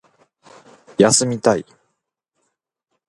[0.97, 1.63] 休みたい